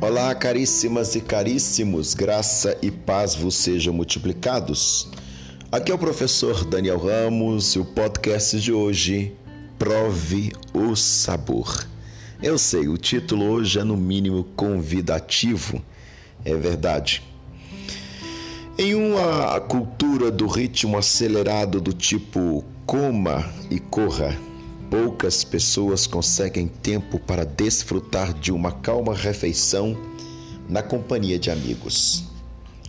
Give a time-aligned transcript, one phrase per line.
[0.00, 5.08] Olá, caríssimas e caríssimos, graça e paz vos sejam multiplicados.
[5.70, 9.32] Aqui é o professor Daniel Ramos e o podcast de hoje,
[9.78, 11.86] Prove o Sabor.
[12.42, 15.80] Eu sei, o título hoje é no mínimo convidativo,
[16.44, 17.22] é verdade.
[18.76, 24.36] Em uma cultura do ritmo acelerado do tipo coma e corra,
[24.90, 29.96] poucas pessoas conseguem tempo para desfrutar de uma calma refeição
[30.68, 32.24] na companhia de amigos.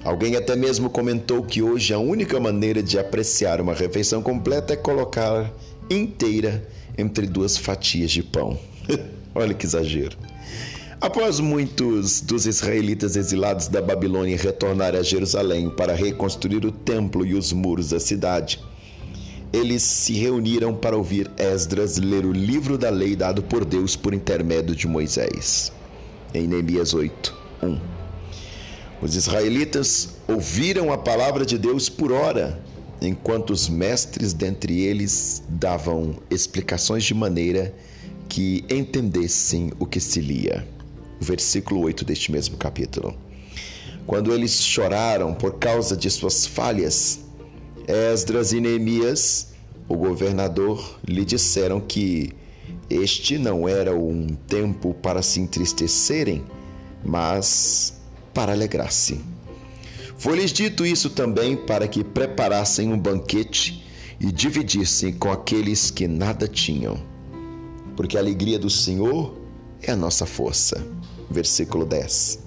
[0.03, 4.75] Alguém até mesmo comentou que hoje a única maneira de apreciar uma refeição completa é
[4.77, 5.51] colocar
[5.89, 8.57] inteira entre duas fatias de pão.
[9.33, 10.17] Olha que exagero.
[11.01, 17.33] Após muitos dos israelitas exilados da Babilônia retornarem a Jerusalém para reconstruir o templo e
[17.33, 18.59] os muros da cidade,
[19.55, 24.13] eles se reuniram para ouvir Esdras ler o livro da lei dado por Deus por
[24.13, 25.71] intermédio de Moisés.
[26.33, 27.79] Em Neemias 8, 1.
[29.01, 32.61] Os israelitas ouviram a palavra de Deus por hora,
[33.01, 37.73] enquanto os mestres dentre eles davam explicações de maneira
[38.27, 40.67] que entendessem o que se lia.
[41.21, 43.15] Versículo 8 deste mesmo capítulo.
[44.05, 47.24] Quando eles choraram por causa de suas falhas,
[47.87, 49.53] Esdras e Neemias,
[49.87, 52.31] o governador, lhe disseram que
[52.89, 56.43] este não era um tempo para se entristecerem,
[57.03, 58.01] mas
[58.33, 59.19] para alegrar-se.
[60.17, 63.85] Foi-lhes dito isso também para que preparassem um banquete
[64.19, 66.97] e dividissem com aqueles que nada tinham.
[67.95, 69.35] Porque a alegria do Senhor
[69.81, 70.85] é a nossa força.
[71.29, 72.39] Versículo 10.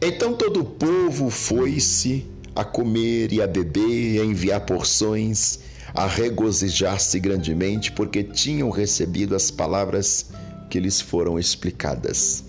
[0.00, 2.26] Então todo o povo foi-se
[2.56, 5.58] a comer e a beber, a enviar porções,
[5.94, 10.30] a regozijar-se grandemente, porque tinham recebido as palavras
[10.70, 12.44] que lhes foram explicadas.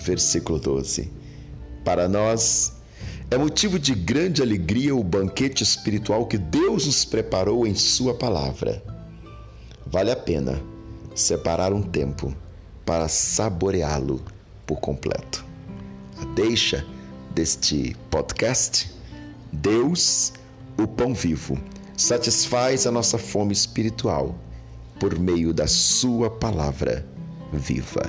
[0.00, 1.10] Versículo 12.
[1.84, 2.72] Para nós,
[3.32, 8.80] é motivo de grande alegria o banquete espiritual que Deus nos preparou em Sua palavra.
[9.84, 10.62] Vale a pena
[11.14, 12.32] separar um tempo
[12.86, 14.22] para saboreá-lo
[14.64, 15.44] por completo.
[16.20, 16.86] A deixa
[17.34, 19.01] deste podcast
[19.52, 20.32] Deus,
[20.78, 21.58] o pão vivo,
[21.96, 24.34] satisfaz a nossa fome espiritual
[24.98, 27.06] por meio da Sua palavra
[27.52, 28.02] viva.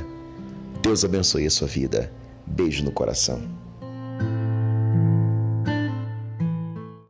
[0.81, 2.11] Deus abençoe a sua vida.
[2.45, 3.62] Beijo no coração.